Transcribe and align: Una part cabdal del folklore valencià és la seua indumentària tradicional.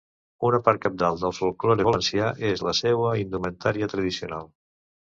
Una 0.47 0.59
part 0.67 0.79
cabdal 0.85 1.19
del 1.25 1.35
folklore 1.41 1.87
valencià 1.89 2.33
és 2.55 2.65
la 2.71 2.75
seua 2.81 3.15
indumentària 3.27 3.95
tradicional. 3.97 4.55